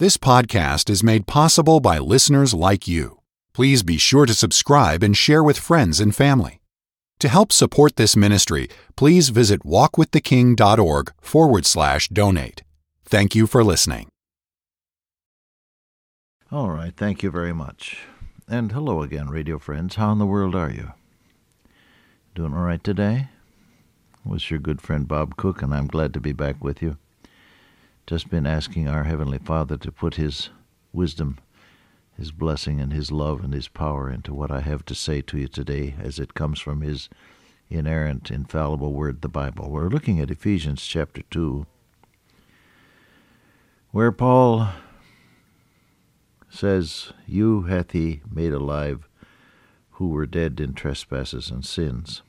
This 0.00 0.16
podcast 0.16 0.88
is 0.90 1.02
made 1.02 1.26
possible 1.26 1.80
by 1.80 1.98
listeners 1.98 2.54
like 2.54 2.86
you. 2.86 3.18
Please 3.52 3.82
be 3.82 3.98
sure 3.98 4.26
to 4.26 4.32
subscribe 4.32 5.02
and 5.02 5.16
share 5.16 5.42
with 5.42 5.58
friends 5.58 5.98
and 5.98 6.14
family. 6.14 6.60
To 7.18 7.26
help 7.26 7.50
support 7.50 7.96
this 7.96 8.14
ministry, 8.14 8.68
please 8.94 9.30
visit 9.30 9.64
walkwiththeking.org 9.64 11.12
forward 11.20 11.66
slash 11.66 12.06
donate. 12.10 12.62
Thank 13.06 13.34
you 13.34 13.48
for 13.48 13.64
listening. 13.64 14.06
All 16.52 16.70
right, 16.70 16.94
thank 16.96 17.24
you 17.24 17.32
very 17.32 17.52
much. 17.52 17.98
And 18.46 18.70
hello 18.70 19.02
again, 19.02 19.28
radio 19.28 19.58
friends. 19.58 19.96
How 19.96 20.12
in 20.12 20.18
the 20.20 20.26
world 20.26 20.54
are 20.54 20.70
you? 20.70 20.92
Doing 22.36 22.54
all 22.54 22.62
right 22.62 22.84
today? 22.84 23.30
Was 24.24 24.48
your 24.48 24.60
good 24.60 24.80
friend 24.80 25.08
Bob 25.08 25.36
Cook, 25.36 25.60
and 25.60 25.74
I'm 25.74 25.88
glad 25.88 26.14
to 26.14 26.20
be 26.20 26.32
back 26.32 26.62
with 26.62 26.82
you. 26.82 26.98
Just 28.08 28.30
been 28.30 28.46
asking 28.46 28.88
our 28.88 29.04
Heavenly 29.04 29.36
Father 29.36 29.76
to 29.76 29.92
put 29.92 30.14
His 30.14 30.48
wisdom, 30.94 31.36
His 32.16 32.32
blessing, 32.32 32.80
and 32.80 32.90
His 32.90 33.12
love 33.12 33.44
and 33.44 33.52
His 33.52 33.68
power 33.68 34.10
into 34.10 34.32
what 34.32 34.50
I 34.50 34.60
have 34.60 34.82
to 34.86 34.94
say 34.94 35.20
to 35.20 35.36
you 35.36 35.46
today 35.46 35.94
as 36.00 36.18
it 36.18 36.32
comes 36.32 36.58
from 36.58 36.80
His 36.80 37.10
inerrant, 37.68 38.30
infallible 38.30 38.94
Word, 38.94 39.20
the 39.20 39.28
Bible. 39.28 39.68
We're 39.68 39.90
looking 39.90 40.20
at 40.20 40.30
Ephesians 40.30 40.86
chapter 40.86 41.20
2, 41.30 41.66
where 43.90 44.10
Paul 44.10 44.70
says, 46.48 47.12
You 47.26 47.64
hath 47.64 47.90
he 47.90 48.22
made 48.32 48.54
alive 48.54 49.06
who 49.90 50.08
were 50.08 50.24
dead 50.24 50.60
in 50.60 50.72
trespasses 50.72 51.50
and 51.50 51.62
sins. 51.62 52.22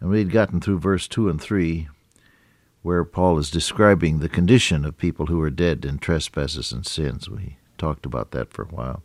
And 0.00 0.10
we 0.10 0.18
had 0.18 0.32
gotten 0.32 0.60
through 0.60 0.80
verse 0.80 1.06
2 1.06 1.28
and 1.28 1.40
3, 1.40 1.86
where 2.86 3.02
Paul 3.02 3.36
is 3.36 3.50
describing 3.50 4.20
the 4.20 4.28
condition 4.28 4.84
of 4.84 4.96
people 4.96 5.26
who 5.26 5.42
are 5.42 5.50
dead 5.50 5.84
in 5.84 5.98
trespasses 5.98 6.70
and 6.70 6.86
sins. 6.86 7.28
We 7.28 7.56
talked 7.78 8.06
about 8.06 8.30
that 8.30 8.52
for 8.52 8.62
a 8.62 8.68
while. 8.68 9.02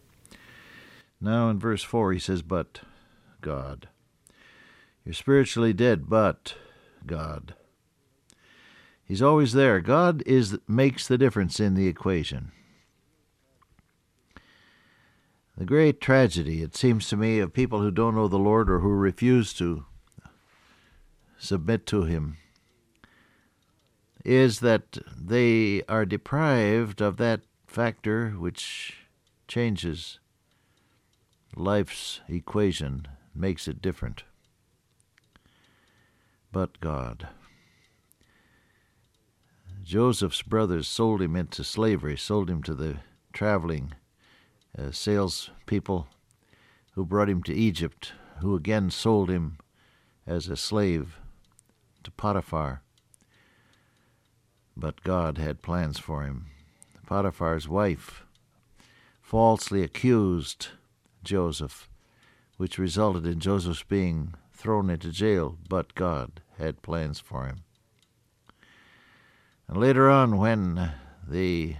Now 1.19 1.50
in 1.50 1.58
verse 1.58 1.81
4, 1.81 2.14
he 2.14 2.19
says, 2.19 2.44
But 2.44 2.81
God. 3.41 3.88
You're 5.03 5.16
spiritually 5.16 5.73
dead, 5.73 6.08
but 6.08 6.53
God. 7.08 7.56
He's 9.03 9.23
always 9.23 9.53
there. 9.53 9.80
God 9.80 10.22
is 10.28 10.59
makes 10.67 11.08
the 11.08 11.17
difference 11.17 11.59
in 11.59 11.73
the 11.73 11.88
equation. 11.88 12.52
The 15.58 15.66
great 15.66 16.00
tragedy, 16.00 16.61
it 16.61 16.78
seems 16.78 17.09
to 17.09 17.17
me, 17.17 17.39
of 17.39 17.52
people 17.52 17.81
who 17.81 17.89
don't 17.89 18.13
know 18.13 18.28
the 18.28 18.38
Lord 18.38 18.69
or 18.69 18.81
who 18.81 18.89
refuse 18.89 19.53
to 19.53 19.86
submit 21.39 21.88
to 21.88 22.03
Him 22.03 22.38
is 24.23 24.59
that 24.59 24.97
they 25.17 25.83
are 25.83 26.05
deprived 26.05 27.02
of 27.02 27.17
that 27.17 27.41
factor 27.67 28.31
which 28.31 28.97
changes 29.47 30.19
life's 31.55 32.22
equation, 32.28 33.08
makes 33.33 33.67
it 33.67 33.81
different. 33.81 34.23
But 36.52 36.80
God. 36.80 37.30
Joseph's 39.83 40.41
brothers 40.41 40.88
sold 40.88 41.22
him 41.22 41.35
into 41.35 41.63
slavery, 41.63 42.17
sold 42.17 42.50
him 42.50 42.61
to 42.63 42.73
the 42.73 42.97
traveling 43.33 43.94
uh, 44.78 44.91
salespeople 44.91 46.08
who 46.94 47.06
brought 47.06 47.30
him 47.30 47.41
to 47.44 47.53
Egypt, 47.53 48.13
who 48.39 48.56
again 48.56 48.89
sold 48.89 49.30
him 49.30 49.58
as 50.28 50.47
a 50.47 50.56
slave 50.56 51.17
to 52.03 52.11
Potiphar. 52.11 52.81
But 54.75 55.03
God 55.03 55.38
had 55.38 55.61
plans 55.61 56.00
for 56.00 56.23
him. 56.23 56.47
Potiphar's 57.05 57.67
wife 57.67 58.23
falsely 59.22 59.83
accused 59.83 60.69
Joseph, 61.23 61.89
which 62.58 62.78
resulted 62.78 63.25
in 63.25 63.39
Joseph's 63.39 63.83
being 63.83 64.33
thrown 64.53 64.90
into 64.90 65.12
jail, 65.12 65.57
but 65.68 65.96
God 65.96 66.41
had 66.57 66.81
plans 66.81 67.19
for 67.19 67.46
him. 67.46 67.63
And 69.68 69.78
later 69.78 70.09
on, 70.09 70.38
when 70.38 70.94
the 71.28 71.75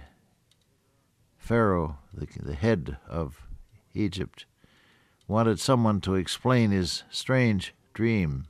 Pharaoh, 1.38 1.98
the, 2.12 2.26
the 2.40 2.54
head 2.54 2.96
of 3.08 3.46
Egypt, 3.94 4.46
wanted 5.28 5.60
someone 5.60 6.00
to 6.00 6.14
explain 6.14 6.70
his 6.70 7.04
strange 7.10 7.74
dream, 7.94 8.46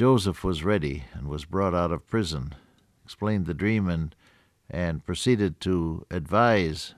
Joseph 0.00 0.42
was 0.42 0.64
ready 0.64 1.04
and 1.12 1.28
was 1.28 1.44
brought 1.44 1.74
out 1.74 1.92
of 1.92 2.06
prison, 2.06 2.54
explained 3.04 3.44
the 3.44 3.52
dream, 3.52 3.86
and, 3.86 4.16
and 4.70 5.04
proceeded 5.04 5.60
to 5.60 6.06
advise 6.10 6.94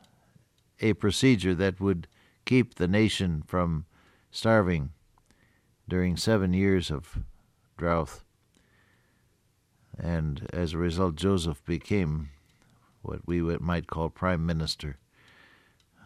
a 0.80 0.92
procedure 0.92 1.52
that 1.52 1.80
would 1.80 2.06
keep 2.44 2.76
the 2.76 2.86
nation 2.86 3.42
from 3.44 3.86
starving 4.30 4.90
during 5.88 6.16
seven 6.16 6.52
years 6.52 6.92
of 6.92 7.18
drought. 7.76 8.22
And 9.98 10.48
as 10.52 10.72
a 10.72 10.78
result, 10.78 11.16
Joseph 11.16 11.64
became 11.64 12.28
what 13.00 13.26
we 13.26 13.40
might 13.40 13.88
call 13.88 14.10
prime 14.10 14.46
minister 14.46 14.98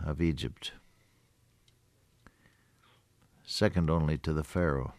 of 0.02 0.22
Egypt, 0.22 0.72
second 3.44 3.90
only 3.90 4.16
to 4.16 4.32
the 4.32 4.42
Pharaoh. 4.42 4.94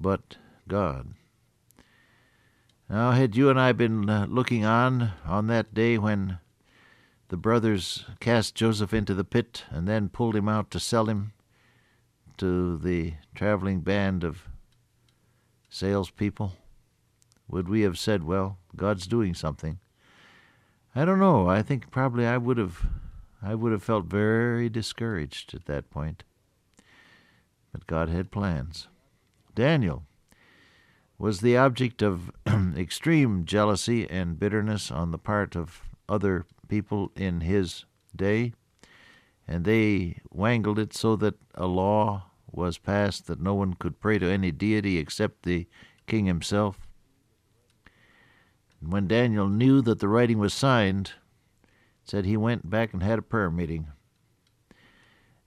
But 0.00 0.38
God. 0.68 1.14
Now, 2.88 3.12
had 3.12 3.36
you 3.36 3.48
and 3.50 3.58
I 3.58 3.72
been 3.72 4.08
uh, 4.08 4.26
looking 4.28 4.64
on 4.64 5.12
on 5.26 5.46
that 5.46 5.74
day 5.74 5.98
when 5.98 6.38
the 7.28 7.36
brothers 7.36 8.04
cast 8.20 8.54
Joseph 8.54 8.92
into 8.92 9.14
the 9.14 9.24
pit 9.24 9.64
and 9.70 9.88
then 9.88 10.08
pulled 10.08 10.36
him 10.36 10.48
out 10.48 10.70
to 10.70 10.80
sell 10.80 11.06
him 11.06 11.32
to 12.36 12.76
the 12.78 13.14
traveling 13.34 13.80
band 13.80 14.22
of 14.22 14.48
salespeople, 15.70 16.52
would 17.48 17.68
we 17.68 17.80
have 17.82 17.98
said, 17.98 18.22
"Well, 18.24 18.58
God's 18.76 19.06
doing 19.06 19.34
something"? 19.34 19.78
I 20.94 21.04
don't 21.04 21.18
know. 21.18 21.48
I 21.48 21.62
think 21.62 21.90
probably 21.90 22.26
I 22.26 22.36
would 22.36 22.58
have, 22.58 22.86
I 23.42 23.54
would 23.54 23.72
have 23.72 23.82
felt 23.82 24.04
very 24.04 24.68
discouraged 24.68 25.54
at 25.54 25.64
that 25.66 25.90
point. 25.90 26.22
But 27.72 27.86
God 27.86 28.08
had 28.08 28.30
plans. 28.30 28.86
Daniel 29.54 30.04
was 31.18 31.40
the 31.40 31.56
object 31.56 32.02
of 32.02 32.30
extreme 32.76 33.44
jealousy 33.44 34.08
and 34.08 34.38
bitterness 34.38 34.90
on 34.90 35.10
the 35.10 35.18
part 35.18 35.56
of 35.56 35.82
other 36.08 36.44
people 36.68 37.12
in 37.16 37.40
his 37.40 37.84
day, 38.14 38.52
and 39.46 39.64
they 39.64 40.20
wangled 40.30 40.78
it 40.78 40.92
so 40.94 41.16
that 41.16 41.34
a 41.54 41.66
law 41.66 42.30
was 42.50 42.78
passed 42.78 43.26
that 43.26 43.40
no 43.40 43.54
one 43.54 43.74
could 43.74 44.00
pray 44.00 44.18
to 44.18 44.30
any 44.30 44.50
deity 44.50 44.98
except 44.98 45.42
the 45.42 45.66
king 46.06 46.26
himself. 46.26 46.78
And 48.80 48.92
when 48.92 49.08
Daniel 49.08 49.48
knew 49.48 49.80
that 49.82 49.98
the 49.98 50.08
writing 50.08 50.38
was 50.38 50.54
signed, 50.54 51.12
said 52.04 52.24
he 52.24 52.36
went 52.36 52.68
back 52.68 52.92
and 52.92 53.02
had 53.02 53.18
a 53.18 53.22
prayer 53.22 53.50
meeting. 53.50 53.88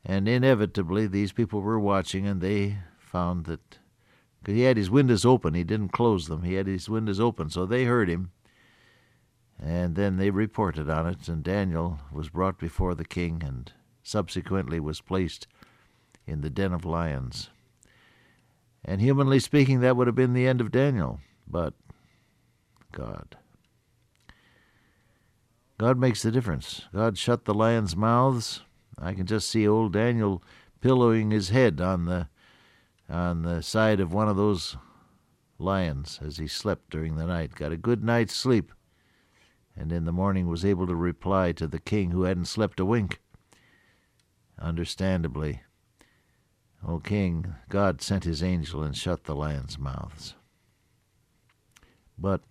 And 0.04 0.28
inevitably, 0.28 1.08
these 1.08 1.34
people 1.34 1.62
were 1.62 1.80
watching, 1.80 2.26
and 2.26 2.42
they 2.42 2.78
found 2.98 3.46
that 3.46 3.80
because 4.40 4.56
he 4.56 4.62
had 4.62 4.78
his 4.78 4.90
windows 4.90 5.26
open. 5.26 5.54
He 5.54 5.64
didn't 5.64 5.90
close 5.90 6.28
them. 6.28 6.44
He 6.44 6.54
had 6.54 6.68
his 6.68 6.90
windows 6.90 7.20
open, 7.20 7.50
so 7.50 7.66
they 7.66 7.86
heard 7.86 8.10
him. 8.10 8.32
And 9.60 9.96
then 9.96 10.18
they 10.18 10.30
reported 10.30 10.90
on 10.90 11.08
it, 11.08 11.28
and 11.28 11.44
Daniel 11.44 12.00
was 12.12 12.30
brought 12.30 12.60
before 12.60 12.94
the 12.94 13.06
king 13.06 13.42
and 13.44 13.72
subsequently 14.04 14.80
was 14.80 15.02
placed 15.02 15.48
in 16.26 16.42
the 16.42 16.50
den 16.50 16.74
of 16.74 16.86
lions. 16.86 17.50
And 18.86 19.02
humanly 19.02 19.40
speaking, 19.40 19.80
that 19.82 19.98
would 19.98 20.08
have 20.08 20.16
been 20.16 20.34
the 20.34 20.48
end 20.48 20.62
of 20.62 20.72
Daniel. 20.72 21.20
But 21.48 21.74
God. 22.92 23.38
God 25.78 25.98
makes 25.98 26.22
the 26.22 26.32
difference. 26.32 26.84
God 26.94 27.18
shut 27.18 27.46
the 27.46 27.54
lions' 27.54 27.96
mouths. 27.96 28.62
I 28.98 29.14
can 29.14 29.26
just 29.26 29.50
see 29.50 29.68
old 29.68 29.94
Daniel 29.94 30.44
pillowing 30.82 31.32
his 31.32 31.50
head 31.50 31.82
on 31.82 32.06
the 32.06 32.28
on 33.10 33.44
the 33.44 33.62
side 33.62 34.00
of 34.00 34.14
one 34.14 34.28
of 34.28 34.38
those 34.38 34.78
lions 35.60 36.20
as 36.22 36.38
he 36.38 36.48
slept 36.48 36.90
during 36.90 37.16
the 37.16 37.26
night, 37.26 37.56
got 37.56 37.72
a 37.72 37.78
good 37.78 38.04
night's 38.04 38.36
sleep, 38.36 38.72
and 39.76 39.92
in 39.92 40.06
the 40.06 40.12
morning 40.12 40.48
was 40.48 40.66
able 40.66 40.88
to 40.88 40.96
reply 40.96 41.52
to 41.54 41.68
the 41.68 41.80
king 41.80 42.12
who 42.12 42.24
hadn't 42.24 42.46
slept 42.46 42.80
a 42.80 42.86
wink. 42.86 43.20
Understandably, 44.60 45.62
O 46.86 47.00
king, 47.00 47.56
God 47.70 48.02
sent 48.02 48.24
his 48.24 48.44
angel 48.44 48.84
and 48.84 48.96
shut 48.96 49.24
the 49.24 49.36
lions' 49.36 49.78
mouths. 49.78 50.36
But 52.18 52.42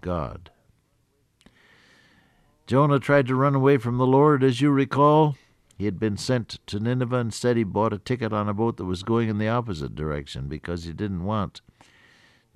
God. 0.00 0.50
Jonah 2.66 2.98
tried 2.98 3.26
to 3.26 3.34
run 3.34 3.54
away 3.54 3.78
from 3.78 3.98
the 3.98 4.06
Lord, 4.06 4.44
as 4.44 4.60
you 4.60 4.70
recall. 4.70 5.36
He 5.80 5.86
had 5.86 5.98
been 5.98 6.18
sent 6.18 6.58
to 6.66 6.78
Nineveh. 6.78 7.16
Instead, 7.16 7.56
he 7.56 7.64
bought 7.64 7.94
a 7.94 7.98
ticket 7.98 8.34
on 8.34 8.50
a 8.50 8.52
boat 8.52 8.76
that 8.76 8.84
was 8.84 9.02
going 9.02 9.30
in 9.30 9.38
the 9.38 9.48
opposite 9.48 9.94
direction 9.94 10.46
because 10.46 10.84
he 10.84 10.92
didn't 10.92 11.24
want 11.24 11.62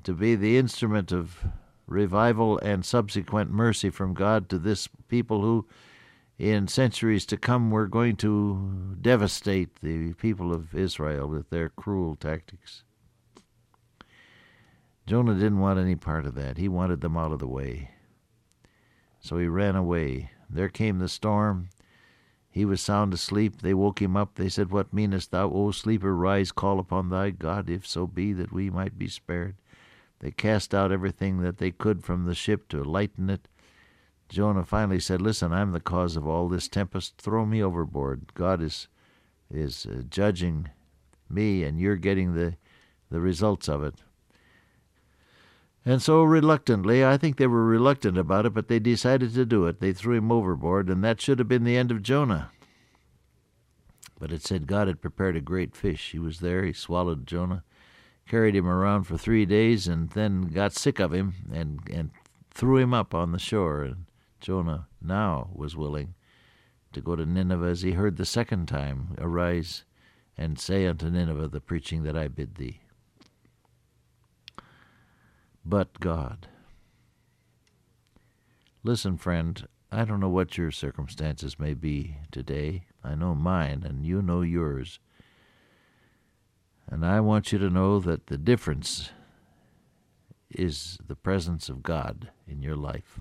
to 0.02 0.12
be 0.12 0.34
the 0.34 0.58
instrument 0.58 1.10
of 1.10 1.42
revival 1.86 2.58
and 2.58 2.84
subsequent 2.84 3.50
mercy 3.50 3.88
from 3.88 4.12
God 4.12 4.50
to 4.50 4.58
this 4.58 4.90
people 5.08 5.40
who, 5.40 5.66
in 6.38 6.68
centuries 6.68 7.24
to 7.24 7.38
come, 7.38 7.70
were 7.70 7.86
going 7.86 8.16
to 8.16 8.94
devastate 9.00 9.80
the 9.80 10.12
people 10.12 10.52
of 10.52 10.74
Israel 10.74 11.26
with 11.26 11.48
their 11.48 11.70
cruel 11.70 12.16
tactics. 12.16 12.82
Jonah 15.06 15.32
didn't 15.32 15.60
want 15.60 15.78
any 15.78 15.96
part 15.96 16.26
of 16.26 16.34
that. 16.34 16.58
He 16.58 16.68
wanted 16.68 17.00
them 17.00 17.16
out 17.16 17.32
of 17.32 17.38
the 17.38 17.48
way. 17.48 17.88
So 19.18 19.38
he 19.38 19.46
ran 19.46 19.76
away. 19.76 20.28
There 20.50 20.68
came 20.68 20.98
the 20.98 21.08
storm. 21.08 21.70
He 22.54 22.64
was 22.64 22.80
sound 22.80 23.12
asleep. 23.12 23.62
They 23.62 23.74
woke 23.74 24.00
him 24.00 24.16
up. 24.16 24.36
They 24.36 24.48
said, 24.48 24.70
What 24.70 24.92
meanest 24.92 25.32
thou, 25.32 25.50
O 25.50 25.72
sleeper? 25.72 26.14
Rise, 26.14 26.52
call 26.52 26.78
upon 26.78 27.08
thy 27.08 27.30
God, 27.30 27.68
if 27.68 27.84
so 27.84 28.06
be 28.06 28.32
that 28.32 28.52
we 28.52 28.70
might 28.70 28.96
be 28.96 29.08
spared. 29.08 29.56
They 30.20 30.30
cast 30.30 30.72
out 30.72 30.92
everything 30.92 31.40
that 31.40 31.58
they 31.58 31.72
could 31.72 32.04
from 32.04 32.26
the 32.26 32.34
ship 32.34 32.68
to 32.68 32.84
lighten 32.84 33.28
it. 33.28 33.48
Jonah 34.28 34.64
finally 34.64 35.00
said, 35.00 35.20
Listen, 35.20 35.52
I'm 35.52 35.72
the 35.72 35.80
cause 35.80 36.14
of 36.14 36.28
all 36.28 36.48
this 36.48 36.68
tempest. 36.68 37.18
Throw 37.18 37.44
me 37.44 37.60
overboard. 37.60 38.32
God 38.34 38.62
is, 38.62 38.86
is 39.52 39.84
uh, 39.86 40.02
judging 40.08 40.68
me, 41.28 41.64
and 41.64 41.80
you're 41.80 41.96
getting 41.96 42.34
the, 42.34 42.54
the 43.10 43.20
results 43.20 43.68
of 43.68 43.82
it. 43.82 43.96
And 45.86 46.00
so, 46.00 46.22
reluctantly, 46.22 47.04
I 47.04 47.18
think 47.18 47.36
they 47.36 47.46
were 47.46 47.64
reluctant 47.64 48.16
about 48.16 48.46
it, 48.46 48.54
but 48.54 48.68
they 48.68 48.78
decided 48.78 49.34
to 49.34 49.44
do 49.44 49.66
it. 49.66 49.80
They 49.80 49.92
threw 49.92 50.16
him 50.16 50.32
overboard, 50.32 50.88
and 50.88 51.04
that 51.04 51.20
should 51.20 51.38
have 51.38 51.48
been 51.48 51.64
the 51.64 51.76
end 51.76 51.90
of 51.90 52.02
Jonah. 52.02 52.50
But 54.18 54.32
it 54.32 54.42
said 54.42 54.66
God 54.66 54.88
had 54.88 55.02
prepared 55.02 55.36
a 55.36 55.42
great 55.42 55.76
fish. 55.76 56.12
He 56.12 56.18
was 56.18 56.40
there, 56.40 56.64
he 56.64 56.72
swallowed 56.72 57.26
Jonah, 57.26 57.64
carried 58.26 58.56
him 58.56 58.66
around 58.66 59.04
for 59.04 59.18
three 59.18 59.44
days, 59.44 59.86
and 59.86 60.08
then 60.10 60.42
got 60.42 60.72
sick 60.72 60.98
of 61.00 61.12
him 61.12 61.34
and, 61.52 61.80
and 61.92 62.10
threw 62.50 62.78
him 62.78 62.94
up 62.94 63.14
on 63.14 63.32
the 63.32 63.38
shore. 63.38 63.82
And 63.82 64.06
Jonah 64.40 64.88
now 65.02 65.50
was 65.52 65.76
willing 65.76 66.14
to 66.94 67.02
go 67.02 67.14
to 67.14 67.26
Nineveh 67.26 67.66
as 67.66 67.82
he 67.82 67.92
heard 67.92 68.16
the 68.16 68.24
second 68.24 68.68
time, 68.68 69.16
Arise 69.18 69.84
and 70.38 70.58
say 70.58 70.86
unto 70.86 71.10
Nineveh 71.10 71.48
the 71.48 71.60
preaching 71.60 72.04
that 72.04 72.16
I 72.16 72.28
bid 72.28 72.54
thee 72.54 72.80
but 75.64 76.00
God. 76.00 76.48
Listen, 78.82 79.16
friend, 79.16 79.66
I 79.90 80.04
don't 80.04 80.20
know 80.20 80.28
what 80.28 80.58
your 80.58 80.70
circumstances 80.70 81.58
may 81.58 81.74
be 81.74 82.16
today. 82.30 82.84
I 83.02 83.14
know 83.14 83.34
mine, 83.34 83.84
and 83.86 84.04
you 84.04 84.20
know 84.20 84.42
yours. 84.42 84.98
And 86.86 87.04
I 87.06 87.20
want 87.20 87.52
you 87.52 87.58
to 87.58 87.70
know 87.70 87.98
that 88.00 88.26
the 88.26 88.36
difference 88.36 89.10
is 90.50 90.98
the 91.06 91.16
presence 91.16 91.68
of 91.68 91.82
God 91.82 92.30
in 92.46 92.62
your 92.62 92.76
life. 92.76 93.20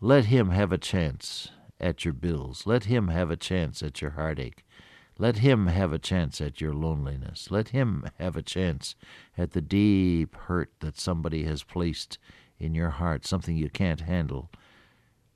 Let 0.00 0.26
Him 0.26 0.50
have 0.50 0.72
a 0.72 0.78
chance 0.78 1.50
at 1.80 2.04
your 2.04 2.14
bills. 2.14 2.66
Let 2.66 2.84
Him 2.84 3.08
have 3.08 3.30
a 3.30 3.36
chance 3.36 3.82
at 3.82 4.00
your 4.00 4.12
heartache. 4.12 4.64
Let 5.20 5.38
him 5.38 5.66
have 5.66 5.92
a 5.92 5.98
chance 5.98 6.40
at 6.40 6.60
your 6.60 6.72
loneliness. 6.72 7.50
Let 7.50 7.70
him 7.70 8.08
have 8.20 8.36
a 8.36 8.42
chance 8.42 8.94
at 9.36 9.50
the 9.50 9.60
deep 9.60 10.36
hurt 10.36 10.70
that 10.78 10.96
somebody 10.96 11.42
has 11.42 11.64
placed 11.64 12.18
in 12.60 12.72
your 12.72 12.90
heart, 12.90 13.26
something 13.26 13.56
you 13.56 13.68
can't 13.68 14.02
handle. 14.02 14.48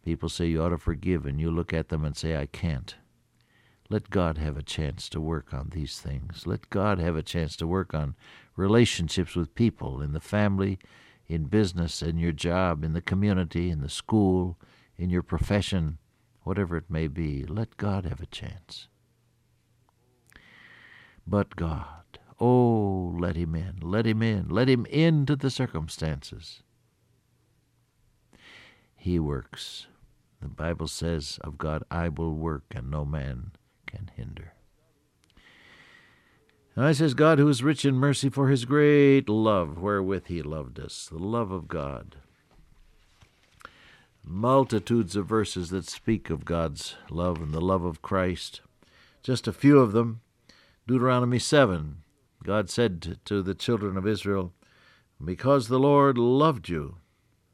People 0.05 0.29
say 0.29 0.47
you 0.47 0.63
ought 0.63 0.69
to 0.69 0.79
forgive, 0.79 1.27
and 1.27 1.41
you 1.41 1.51
look 1.51 1.73
at 1.73 1.89
them 1.89 2.05
and 2.05 2.17
say, 2.17 2.37
I 2.37 2.47
can't. 2.47 2.95
Let 3.91 4.09
God 4.09 4.39
have 4.39 4.57
a 4.57 4.63
chance 4.63 5.09
to 5.09 5.21
work 5.21 5.53
on 5.53 5.71
these 5.73 5.99
things. 5.99 6.47
Let 6.47 6.71
God 6.71 7.01
have 7.01 7.17
a 7.17 7.23
chance 7.23 7.57
to 7.57 7.67
work 7.67 7.93
on 7.93 8.15
relationships 8.55 9.35
with 9.35 9.57
people 9.57 10.01
in 10.01 10.13
the 10.13 10.21
family, 10.21 10.79
in 11.27 11.47
business, 11.47 12.03
in 12.03 12.19
your 12.19 12.33
job, 12.33 12.85
in 12.85 12.93
the 12.93 13.03
community, 13.03 13.69
in 13.69 13.81
the 13.81 13.89
school, 13.89 14.61
in 14.97 15.11
your 15.11 15.25
profession, 15.25 15.99
whatever 16.43 16.77
it 16.77 16.89
may 16.89 17.09
be. 17.09 17.45
Let 17.45 17.77
God 17.77 18.05
have 18.05 18.21
a 18.21 18.27
chance 18.27 18.87
but 21.27 21.57
God. 21.57 21.87
Oh, 22.41 23.15
let 23.19 23.37
him 23.37 23.55
in, 23.55 23.77
let 23.81 24.07
him 24.07 24.23
in, 24.23 24.49
let 24.49 24.69
him 24.69 24.85
into 24.87 25.37
the 25.37 25.51
circumstances. 25.51 26.63
He 28.97 29.19
works. 29.19 29.87
The 30.41 30.49
Bible 30.49 30.89
says 30.89 31.39
of 31.43 31.57
God, 31.57 31.85
I 31.91 32.09
will 32.09 32.35
work, 32.35 32.65
and 32.73 32.91
no 32.91 33.05
man 33.05 33.53
can 33.87 34.11
hinder. 34.17 34.55
And 36.75 36.85
I 36.85 36.93
says, 36.93 37.15
God, 37.15 37.39
who 37.39 37.49
is 37.49 37.63
rich 37.63 37.85
in 37.85 37.95
mercy 37.95 38.29
for 38.29 38.49
his 38.49 38.65
great 38.65 39.29
love 39.29 39.79
wherewith 39.79 40.27
he 40.27 40.43
loved 40.43 40.81
us, 40.81 41.09
the 41.11 41.19
love 41.19 41.51
of 41.51 41.69
God. 41.69 42.17
Multitudes 44.25 45.15
of 45.15 45.27
verses 45.27 45.71
that 45.71 45.89
speak 45.89 46.31
of 46.31 46.45
God's 46.45 46.97
love 47.11 47.43
and 47.43 47.53
the 47.53 47.61
love 47.61 47.85
of 47.85 48.03
Christ. 48.03 48.63
Just 49.23 49.47
a 49.47 49.53
few 49.53 49.79
of 49.79 49.93
them 49.93 50.23
Deuteronomy 50.85 51.39
7, 51.39 51.99
God 52.43 52.69
said 52.69 53.21
to 53.25 53.41
the 53.41 53.55
children 53.55 53.97
of 53.97 54.05
Israel, 54.05 54.53
Because 55.25 55.69
the 55.69 55.79
Lord 55.79 56.19
loved 56.19 56.69
you, 56.69 56.97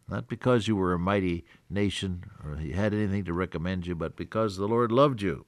not 0.08 0.28
because 0.28 0.66
you 0.66 0.74
were 0.74 0.94
a 0.94 0.98
mighty 0.98 1.44
nation 1.68 2.24
or 2.42 2.56
he 2.56 2.72
had 2.72 2.94
anything 2.94 3.24
to 3.24 3.34
recommend 3.34 3.86
you, 3.86 3.94
but 3.94 4.16
because 4.16 4.56
the 4.56 4.66
Lord 4.66 4.90
loved 4.90 5.20
you, 5.20 5.44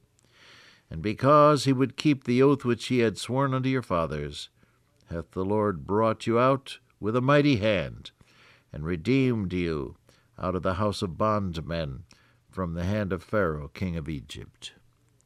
and 0.91 1.00
because 1.00 1.65
he 1.65 1.73
would 1.73 1.97
keep 1.97 2.25
the 2.25 2.43
oath 2.43 2.67
which 2.67 2.88
he 2.88 2.99
had 2.99 3.17
sworn 3.17 3.55
unto 3.55 3.71
your 3.71 3.81
fathers, 3.81 4.50
hath 5.09 5.31
the 5.31 5.44
Lord 5.44 5.87
brought 5.87 6.26
you 6.26 6.38
out 6.38 6.81
with 7.00 7.17
a 7.17 7.23
mighty 7.23 7.56
hand, 7.56 8.11
and 8.75 8.85
redeemed 8.85 9.55
you 9.55 9.97
out 10.38 10.55
of 10.55 10.62
the 10.62 10.75
house 10.75 11.00
of 11.00 11.17
bondmen 11.17 12.05
from 12.50 12.75
the 12.75 12.85
hand 12.85 13.11
of 13.11 13.23
Pharaoh, 13.23 13.69
king 13.69 13.97
of 13.97 14.06
Egypt 14.06 14.75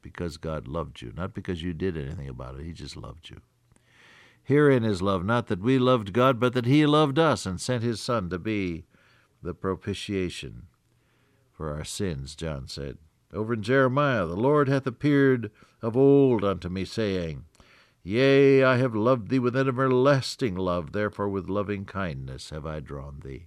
because 0.05 0.37
God 0.37 0.69
loved 0.69 1.01
you, 1.01 1.15
not 1.17 1.33
because 1.33 1.63
you 1.63 1.73
did 1.73 1.97
anything 1.97 2.29
about 2.29 2.61
it. 2.61 2.65
He 2.67 2.73
just 2.73 2.95
loved 2.95 3.31
you. 3.31 3.41
Herein 4.43 4.85
is 4.85 5.01
love, 5.01 5.25
not 5.25 5.47
that 5.47 5.63
we 5.63 5.79
loved 5.79 6.13
God, 6.13 6.39
but 6.39 6.53
that 6.53 6.67
He 6.67 6.85
loved 6.85 7.19
us 7.19 7.47
and 7.47 7.59
sent 7.59 7.83
His 7.83 8.03
Son 8.03 8.29
to 8.29 8.39
be 8.39 8.85
the 9.43 9.55
propitiation 9.55 10.67
for 11.51 11.73
our 11.73 11.85
sins, 11.85 12.37
John 12.37 12.69
said. 12.69 12.99
Over 13.33 13.55
in 13.55 13.63
Jeremiah, 13.63 14.27
the 14.27 14.37
Lord 14.37 14.69
hath 14.69 14.87
appeared 14.87 15.51
of 15.81 15.97
old 15.97 16.45
unto 16.45 16.69
me, 16.69 16.85
saying, 16.85 17.47
Yea, 18.03 18.63
I 18.63 18.77
have 18.77 18.95
loved 18.95 19.31
thee 19.31 19.39
with 19.39 19.57
an 19.57 19.67
everlasting 19.67 20.55
love, 20.55 20.93
therefore 20.93 21.31
with 21.31 21.49
loving 21.49 21.87
kindness 21.87 22.51
have 22.51 22.67
I 22.67 22.81
drawn 22.81 23.21
thee. 23.25 23.47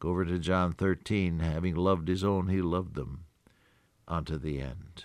Go 0.00 0.10
over 0.10 0.24
to 0.24 0.38
John 0.38 0.72
13, 0.72 1.40
having 1.40 1.74
loved 1.74 2.08
his 2.08 2.24
own, 2.24 2.48
he 2.48 2.62
loved 2.62 2.94
them 2.94 3.24
unto 4.08 4.38
the 4.38 4.62
end 4.62 5.04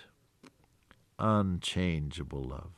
unchangeable 1.18 2.42
love. 2.42 2.70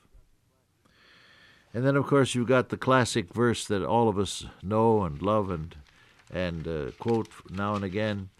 And 1.72 1.84
then, 1.84 1.96
of 1.96 2.06
course, 2.06 2.34
you've 2.34 2.48
got 2.48 2.68
the 2.68 2.76
classic 2.76 3.32
verse 3.32 3.64
that 3.66 3.84
all 3.84 4.08
of 4.08 4.18
us 4.18 4.46
know 4.62 5.04
and 5.04 5.22
love 5.22 5.50
and 5.50 5.76
and 6.32 6.66
uh, 6.66 6.90
quote 6.98 7.28
now 7.50 7.74
and 7.74 7.84
again, 7.84 8.30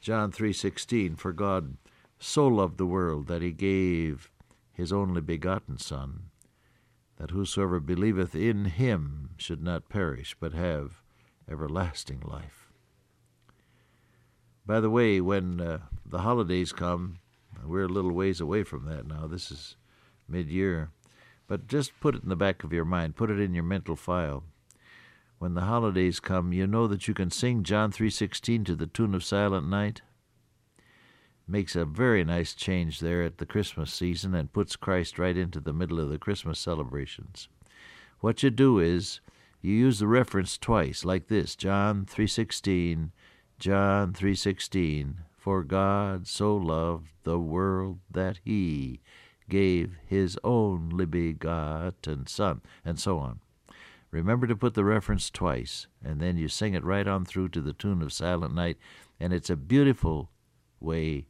John 0.00 0.32
three 0.32 0.52
sixteen. 0.52 1.16
For 1.16 1.32
God 1.32 1.76
so 2.18 2.46
loved 2.46 2.78
the 2.78 2.86
world 2.86 3.26
that 3.28 3.42
He 3.42 3.52
gave 3.52 4.30
His 4.72 4.92
only 4.92 5.20
begotten 5.20 5.78
Son, 5.78 6.24
that 7.16 7.30
whosoever 7.30 7.80
believeth 7.80 8.34
in 8.34 8.66
Him 8.66 9.30
should 9.36 9.62
not 9.62 9.88
perish 9.88 10.36
but 10.38 10.52
have 10.52 11.02
everlasting 11.50 12.22
life. 12.24 12.70
By 14.66 14.80
the 14.80 14.90
way, 14.90 15.20
when 15.20 15.60
uh, 15.60 15.78
the 16.04 16.20
holidays 16.20 16.72
come, 16.72 17.18
we're 17.64 17.84
a 17.84 17.88
little 17.88 18.12
ways 18.12 18.40
away 18.40 18.64
from 18.64 18.86
that 18.86 19.06
now. 19.06 19.26
This 19.26 19.50
is 19.50 19.76
mid 20.28 20.48
year. 20.48 20.90
But 21.46 21.68
just 21.68 21.98
put 22.00 22.14
it 22.14 22.22
in 22.22 22.28
the 22.28 22.36
back 22.36 22.64
of 22.64 22.72
your 22.72 22.84
mind, 22.84 23.16
put 23.16 23.30
it 23.30 23.38
in 23.38 23.54
your 23.54 23.64
mental 23.64 23.96
file. 23.96 24.44
When 25.38 25.54
the 25.54 25.62
holidays 25.62 26.20
come, 26.20 26.52
you 26.52 26.66
know 26.66 26.86
that 26.86 27.06
you 27.06 27.12
can 27.12 27.30
sing 27.30 27.64
John 27.64 27.92
3:16 27.92 28.64
to 28.64 28.74
the 28.74 28.86
tune 28.86 29.14
of 29.14 29.24
Silent 29.24 29.68
Night. 29.68 30.00
Makes 31.46 31.76
a 31.76 31.84
very 31.84 32.24
nice 32.24 32.54
change 32.54 33.00
there 33.00 33.22
at 33.22 33.36
the 33.36 33.44
Christmas 33.44 33.92
season 33.92 34.34
and 34.34 34.52
puts 34.52 34.76
Christ 34.76 35.18
right 35.18 35.36
into 35.36 35.60
the 35.60 35.74
middle 35.74 36.00
of 36.00 36.08
the 36.08 36.18
Christmas 36.18 36.58
celebrations. 36.58 37.48
What 38.20 38.42
you 38.42 38.48
do 38.48 38.78
is 38.78 39.20
you 39.60 39.74
use 39.74 39.98
the 39.98 40.06
reference 40.06 40.56
twice 40.56 41.04
like 41.04 41.26
this, 41.26 41.54
John 41.54 42.06
3:16, 42.06 43.12
John 43.58 44.14
3:16, 44.14 45.16
for 45.44 45.62
God 45.62 46.26
so 46.26 46.56
loved 46.56 47.10
the 47.24 47.38
world 47.38 47.98
that 48.10 48.38
he 48.46 49.02
gave 49.46 49.94
his 50.06 50.38
only 50.42 51.04
begotten 51.04 52.26
Son, 52.26 52.62
and 52.82 52.98
so 52.98 53.18
on. 53.18 53.40
Remember 54.10 54.46
to 54.46 54.56
put 54.56 54.72
the 54.72 54.86
reference 54.86 55.28
twice, 55.28 55.86
and 56.02 56.18
then 56.18 56.38
you 56.38 56.48
sing 56.48 56.72
it 56.72 56.82
right 56.82 57.06
on 57.06 57.26
through 57.26 57.50
to 57.50 57.60
the 57.60 57.74
tune 57.74 58.00
of 58.00 58.10
Silent 58.10 58.54
Night, 58.54 58.78
and 59.20 59.34
it's 59.34 59.50
a 59.50 59.56
beautiful 59.56 60.30
way 60.80 61.26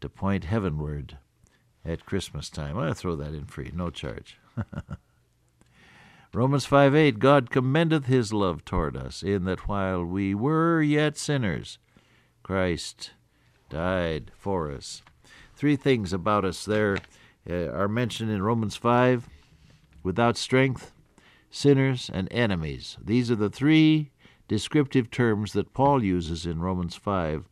to 0.00 0.08
point 0.08 0.46
heavenward 0.46 1.18
at 1.84 2.06
Christmas 2.06 2.50
time. 2.50 2.76
I'll 2.76 2.92
throw 2.92 3.14
that 3.14 3.34
in 3.34 3.44
free, 3.44 3.70
no 3.72 3.88
charge. 3.88 4.36
Romans 6.34 6.66
5 6.66 6.92
8, 6.92 7.20
God 7.20 7.50
commendeth 7.50 8.06
his 8.06 8.32
love 8.32 8.64
toward 8.64 8.96
us, 8.96 9.22
in 9.22 9.44
that 9.44 9.68
while 9.68 10.04
we 10.04 10.34
were 10.34 10.82
yet 10.82 11.16
sinners, 11.16 11.78
Christ 12.42 13.12
died 13.74 14.30
for 14.36 14.70
us. 14.70 15.02
Three 15.56 15.74
things 15.74 16.12
about 16.12 16.44
us 16.44 16.64
there 16.64 16.96
uh, 17.50 17.72
are 17.72 17.88
mentioned 17.88 18.30
in 18.30 18.40
Romans 18.40 18.76
5 18.76 19.28
without 20.04 20.36
strength, 20.36 20.92
sinners, 21.50 22.08
and 22.14 22.28
enemies. 22.30 22.96
These 23.04 23.32
are 23.32 23.36
the 23.36 23.50
three 23.50 24.12
descriptive 24.46 25.10
terms 25.10 25.54
that 25.54 25.74
Paul 25.74 26.04
uses 26.04 26.46
in 26.46 26.60
Romans 26.60 26.94
5 26.94 27.48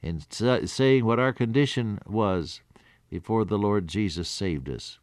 in 0.00 0.22
saying 0.30 1.04
what 1.04 1.20
our 1.20 1.34
condition 1.34 1.98
was 2.06 2.62
before 3.10 3.44
the 3.44 3.58
Lord 3.58 3.86
Jesus 3.86 4.30
saved 4.30 4.70
us. 4.70 4.98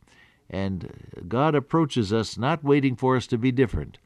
And 0.49 1.23
God 1.27 1.53
approaches 1.53 2.11
us 2.11 2.35
not 2.35 2.63
waiting 2.63 2.95
for 2.95 3.15
us 3.15 3.27
to 3.27 3.37
be 3.37 3.51
different, 3.51 3.99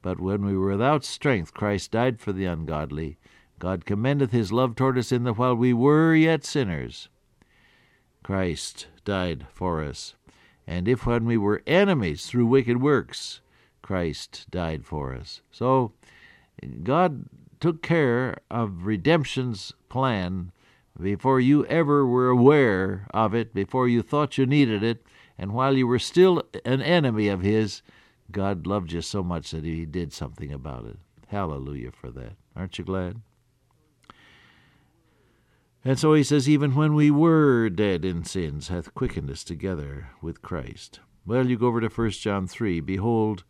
but 0.00 0.20
when 0.20 0.44
we 0.44 0.56
were 0.56 0.70
without 0.70 1.04
strength, 1.04 1.52
Christ 1.52 1.90
died 1.90 2.20
for 2.20 2.32
the 2.32 2.44
ungodly. 2.44 3.18
God 3.58 3.86
commendeth 3.86 4.32
his 4.32 4.52
love 4.52 4.74
toward 4.74 4.98
us 4.98 5.12
in 5.12 5.24
that 5.24 5.38
while 5.38 5.54
we 5.54 5.72
were 5.72 6.14
yet 6.14 6.44
sinners, 6.44 7.08
Christ 8.22 8.88
died 9.04 9.46
for 9.52 9.82
us. 9.82 10.14
And 10.66 10.88
if 10.88 11.06
when 11.06 11.26
we 11.26 11.36
were 11.36 11.62
enemies 11.66 12.26
through 12.26 12.46
wicked 12.46 12.80
works, 12.80 13.40
Christ 13.82 14.46
died 14.50 14.86
for 14.86 15.12
us. 15.14 15.42
So 15.50 15.92
God 16.82 17.26
took 17.60 17.82
care 17.82 18.38
of 18.50 18.86
redemption's 18.86 19.72
plan 19.88 20.52
before 21.00 21.40
you 21.40 21.66
ever 21.66 22.06
were 22.06 22.28
aware 22.28 23.06
of 23.12 23.34
it, 23.34 23.52
before 23.52 23.88
you 23.88 24.00
thought 24.02 24.38
you 24.38 24.46
needed 24.46 24.82
it, 24.82 25.04
and 25.36 25.52
while 25.52 25.76
you 25.76 25.86
were 25.86 25.98
still 25.98 26.42
an 26.64 26.80
enemy 26.80 27.28
of 27.28 27.42
His, 27.42 27.82
God 28.30 28.66
loved 28.66 28.92
you 28.92 29.00
so 29.00 29.22
much 29.22 29.50
that 29.50 29.64
He 29.64 29.84
did 29.84 30.12
something 30.12 30.52
about 30.52 30.86
it. 30.86 30.96
Hallelujah 31.28 31.90
for 31.90 32.10
that. 32.12 32.34
Aren't 32.54 32.78
you 32.78 32.84
glad? 32.84 33.20
And 35.84 35.98
so 35.98 36.14
he 36.14 36.22
says, 36.22 36.48
Even 36.48 36.74
when 36.74 36.94
we 36.94 37.10
were 37.10 37.68
dead 37.68 38.04
in 38.04 38.24
sins, 38.24 38.68
hath 38.68 38.94
quickened 38.94 39.30
us 39.30 39.44
together 39.44 40.08
with 40.22 40.40
Christ. 40.40 41.00
Well, 41.26 41.46
you 41.46 41.58
go 41.58 41.66
over 41.66 41.80
to 41.80 41.88
1 41.88 42.10
John 42.12 42.46
3. 42.46 42.80
Behold, 42.80 43.44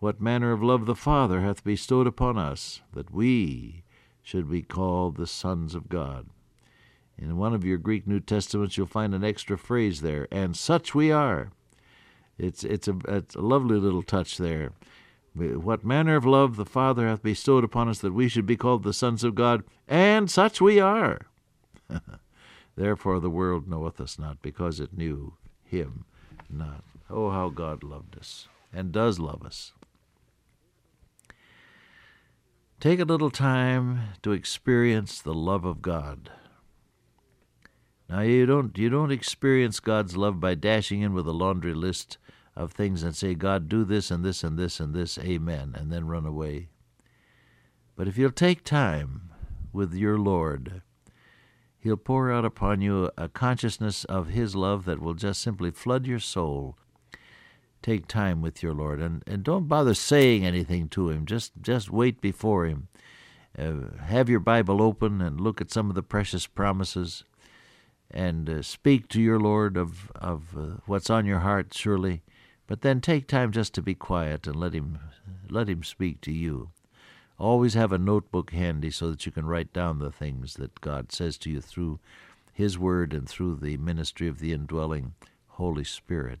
what 0.00 0.20
manner 0.20 0.50
of 0.50 0.62
love 0.62 0.86
the 0.86 0.96
Father 0.96 1.42
hath 1.42 1.62
bestowed 1.62 2.08
upon 2.08 2.36
us, 2.36 2.80
that 2.92 3.12
we 3.12 3.84
should 4.20 4.50
be 4.50 4.62
called 4.62 5.16
the 5.16 5.26
sons 5.26 5.76
of 5.76 5.88
God. 5.88 6.26
In 7.16 7.36
one 7.36 7.54
of 7.54 7.64
your 7.64 7.78
Greek 7.78 8.06
New 8.08 8.18
Testaments, 8.18 8.76
you'll 8.76 8.86
find 8.86 9.14
an 9.14 9.22
extra 9.22 9.56
phrase 9.56 10.00
there, 10.00 10.26
and 10.32 10.56
such 10.56 10.94
we 10.94 11.12
are. 11.12 11.52
It's, 12.38 12.64
it's, 12.64 12.88
a, 12.88 12.96
it's 13.06 13.36
a 13.36 13.40
lovely 13.40 13.76
little 13.78 14.02
touch 14.02 14.38
there. 14.38 14.72
What 15.34 15.84
manner 15.84 16.16
of 16.16 16.26
love 16.26 16.56
the 16.56 16.66
Father 16.66 17.06
hath 17.06 17.22
bestowed 17.22 17.62
upon 17.62 17.88
us 17.88 18.00
that 18.00 18.12
we 18.12 18.28
should 18.28 18.46
be 18.46 18.56
called 18.56 18.82
the 18.82 18.92
sons 18.92 19.22
of 19.22 19.36
God, 19.36 19.62
and 19.86 20.28
such 20.28 20.60
we 20.60 20.80
are. 20.80 21.20
Therefore 22.76 23.20
the 23.20 23.30
world 23.30 23.68
knoweth 23.68 24.00
us 24.00 24.18
not, 24.18 24.40
because 24.42 24.80
it 24.80 24.96
knew 24.96 25.34
him 25.64 26.04
not. 26.48 26.84
Oh, 27.10 27.30
how 27.30 27.50
God 27.50 27.82
loved 27.82 28.16
us, 28.16 28.48
and 28.72 28.92
does 28.92 29.18
love 29.18 29.42
us. 29.44 29.72
Take 32.80 32.98
a 32.98 33.04
little 33.04 33.30
time 33.30 34.00
to 34.22 34.32
experience 34.32 35.20
the 35.20 35.34
love 35.34 35.64
of 35.64 35.82
God. 35.82 36.30
Now 38.08 38.22
you 38.22 38.44
don't 38.44 38.76
you 38.76 38.90
don't 38.90 39.12
experience 39.12 39.78
God's 39.80 40.16
love 40.16 40.40
by 40.40 40.54
dashing 40.54 41.00
in 41.00 41.14
with 41.14 41.26
a 41.26 41.32
laundry 41.32 41.74
list 41.74 42.18
of 42.54 42.72
things 42.72 43.02
and 43.02 43.16
say, 43.16 43.34
God, 43.34 43.68
do 43.68 43.84
this 43.84 44.10
and 44.10 44.24
this 44.24 44.42
and 44.44 44.58
this 44.58 44.80
and 44.80 44.94
this, 44.94 45.16
amen, 45.18 45.74
and 45.78 45.90
then 45.90 46.06
run 46.06 46.26
away. 46.26 46.68
But 47.96 48.08
if 48.08 48.18
you'll 48.18 48.32
take 48.32 48.64
time 48.64 49.30
with 49.72 49.94
your 49.94 50.18
Lord, 50.18 50.82
He'll 51.82 51.96
pour 51.96 52.30
out 52.30 52.44
upon 52.44 52.80
you 52.80 53.10
a 53.18 53.28
consciousness 53.28 54.04
of 54.04 54.28
His 54.28 54.54
love 54.54 54.84
that 54.84 55.00
will 55.00 55.14
just 55.14 55.42
simply 55.42 55.70
flood 55.70 56.06
your 56.06 56.20
soul 56.20 56.76
take 57.82 58.06
time 58.06 58.40
with 58.40 58.62
your 58.62 58.72
Lord 58.72 59.00
and, 59.00 59.22
and 59.26 59.42
don't 59.42 59.68
bother 59.68 59.94
saying 59.94 60.46
anything 60.46 60.88
to 60.90 61.10
Him. 61.10 61.26
Just 61.26 61.52
just 61.60 61.90
wait 61.90 62.20
before 62.20 62.66
Him. 62.66 62.88
Uh, 63.58 63.98
have 64.04 64.30
your 64.30 64.40
Bible 64.40 64.80
open 64.80 65.20
and 65.20 65.40
look 65.40 65.60
at 65.60 65.70
some 65.70 65.90
of 65.90 65.94
the 65.94 66.02
precious 66.02 66.46
promises, 66.46 67.24
and 68.10 68.48
uh, 68.48 68.62
speak 68.62 69.08
to 69.08 69.20
your 69.20 69.38
Lord 69.38 69.76
of 69.76 70.10
of 70.14 70.56
uh, 70.56 70.76
what's 70.86 71.10
on 71.10 71.26
your 71.26 71.40
heart. 71.40 71.74
Surely, 71.74 72.22
but 72.66 72.80
then 72.80 73.00
take 73.00 73.26
time 73.26 73.52
just 73.52 73.74
to 73.74 73.82
be 73.82 73.94
quiet 73.94 74.46
and 74.46 74.56
let 74.56 74.72
Him 74.72 74.98
let 75.50 75.68
Him 75.68 75.82
speak 75.82 76.20
to 76.22 76.32
you. 76.32 76.70
Always 77.42 77.74
have 77.74 77.90
a 77.90 77.98
notebook 77.98 78.52
handy 78.52 78.92
so 78.92 79.10
that 79.10 79.26
you 79.26 79.32
can 79.32 79.46
write 79.46 79.72
down 79.72 79.98
the 79.98 80.12
things 80.12 80.54
that 80.54 80.80
God 80.80 81.10
says 81.10 81.36
to 81.38 81.50
you 81.50 81.60
through 81.60 81.98
His 82.52 82.78
Word 82.78 83.12
and 83.12 83.28
through 83.28 83.56
the 83.56 83.76
ministry 83.78 84.28
of 84.28 84.38
the 84.38 84.52
indwelling 84.52 85.14
Holy 85.48 85.82
Spirit 85.82 86.38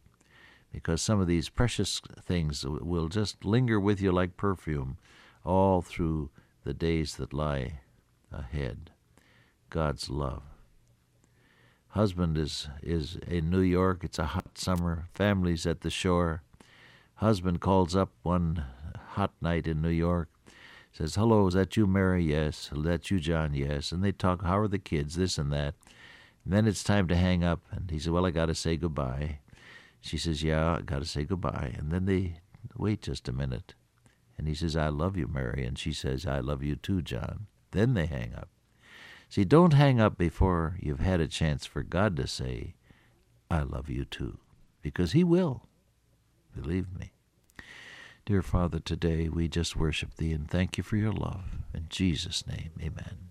because 0.72 1.02
some 1.02 1.20
of 1.20 1.26
these 1.26 1.48
precious 1.48 2.00
things 2.24 2.64
will 2.64 3.08
just 3.08 3.44
linger 3.44 3.80
with 3.80 4.00
you 4.00 4.12
like 4.12 4.36
perfume 4.36 4.96
all 5.44 5.82
through 5.82 6.30
the 6.62 6.72
days 6.72 7.16
that 7.16 7.32
lie 7.32 7.80
ahead. 8.30 8.90
God's 9.70 10.08
love. 10.08 10.44
Husband 11.88 12.38
is, 12.38 12.68
is 12.80 13.18
in 13.26 13.50
New 13.50 13.60
York. 13.60 14.04
It's 14.04 14.20
a 14.20 14.26
hot 14.26 14.56
summer. 14.56 15.08
Family's 15.14 15.66
at 15.66 15.80
the 15.80 15.90
shore. 15.90 16.42
Husband 17.16 17.60
calls 17.60 17.96
up 17.96 18.10
one 18.22 18.66
hot 19.14 19.32
night 19.40 19.66
in 19.66 19.82
New 19.82 19.88
York. 19.88 20.28
Says, 20.92 21.14
Hello, 21.14 21.46
is 21.46 21.54
that 21.54 21.76
you, 21.76 21.86
Mary? 21.86 22.24
Yes. 22.24 22.70
Is 22.76 22.84
that 22.84 23.10
you, 23.10 23.18
John? 23.18 23.54
Yes. 23.54 23.92
And 23.92 24.04
they 24.04 24.12
talk, 24.12 24.42
How 24.42 24.58
are 24.58 24.68
the 24.68 24.78
kids? 24.78 25.16
This 25.16 25.38
and 25.38 25.52
that. 25.52 25.74
And 26.44 26.52
then 26.52 26.66
it's 26.66 26.84
time 26.84 27.08
to 27.08 27.16
hang 27.16 27.42
up. 27.42 27.60
And 27.70 27.90
he 27.90 27.98
says, 27.98 28.10
Well, 28.10 28.26
I 28.26 28.30
got 28.30 28.46
to 28.46 28.54
say 28.54 28.76
goodbye. 28.76 29.38
She 30.00 30.18
says, 30.18 30.42
Yeah, 30.42 30.76
I 30.76 30.80
got 30.82 30.98
to 30.98 31.08
say 31.08 31.24
goodbye. 31.24 31.74
And 31.78 31.90
then 31.90 32.04
they 32.04 32.40
wait 32.76 33.02
just 33.02 33.28
a 33.28 33.32
minute. 33.32 33.74
And 34.36 34.48
he 34.48 34.54
says, 34.54 34.76
I 34.76 34.88
love 34.88 35.16
you, 35.16 35.28
Mary. 35.28 35.64
And 35.64 35.78
she 35.78 35.92
says, 35.92 36.26
I 36.26 36.40
love 36.40 36.62
you 36.62 36.76
too, 36.76 37.00
John. 37.00 37.46
Then 37.70 37.94
they 37.94 38.06
hang 38.06 38.34
up. 38.34 38.48
See, 39.28 39.44
don't 39.44 39.72
hang 39.72 39.98
up 39.98 40.18
before 40.18 40.76
you've 40.78 41.00
had 41.00 41.20
a 41.20 41.26
chance 41.26 41.64
for 41.64 41.82
God 41.82 42.16
to 42.16 42.26
say, 42.26 42.74
I 43.50 43.62
love 43.62 43.88
you 43.88 44.04
too, 44.04 44.38
because 44.82 45.12
He 45.12 45.24
will. 45.24 45.62
Believe 46.54 46.92
me. 46.92 47.12
Dear 48.24 48.42
Father, 48.42 48.78
today 48.78 49.28
we 49.28 49.48
just 49.48 49.74
worship 49.74 50.14
Thee 50.14 50.30
and 50.32 50.48
thank 50.48 50.78
you 50.78 50.84
for 50.84 50.96
your 50.96 51.12
love. 51.12 51.58
In 51.74 51.86
Jesus' 51.88 52.46
name, 52.46 52.70
amen. 52.80 53.30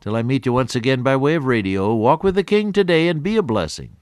Till 0.00 0.16
I 0.16 0.22
meet 0.22 0.46
you 0.46 0.52
once 0.52 0.74
again 0.74 1.04
by 1.04 1.14
way 1.14 1.36
of 1.36 1.44
radio, 1.44 1.94
walk 1.94 2.24
with 2.24 2.34
the 2.34 2.42
King 2.42 2.72
today 2.72 3.06
and 3.06 3.22
be 3.22 3.36
a 3.36 3.42
blessing. 3.42 3.98